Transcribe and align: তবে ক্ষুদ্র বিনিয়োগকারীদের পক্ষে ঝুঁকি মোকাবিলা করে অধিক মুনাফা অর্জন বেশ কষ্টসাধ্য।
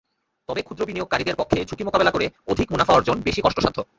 তবে 0.49 0.61
ক্ষুদ্র 0.61 0.83
বিনিয়োগকারীদের 0.85 1.35
পক্ষে 1.35 1.65
ঝুঁকি 1.65 1.83
মোকাবিলা 1.83 2.11
করে 2.11 2.25
অধিক 2.47 2.67
মুনাফা 2.71 2.93
অর্জন 2.93 3.17
বেশ 3.21 3.37
কষ্টসাধ্য। 3.43 3.79